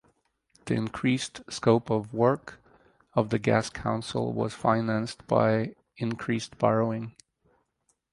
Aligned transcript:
The 0.65 0.73
increased 0.73 1.41
scope 1.47 1.91
of 1.91 2.11
work 2.11 2.59
of 3.13 3.29
the 3.29 3.37
Gas 3.37 3.69
Council 3.69 4.33
was 4.33 4.51
financed 4.55 5.27
by 5.27 5.75
increased 5.97 6.57
borrowing. 6.57 7.15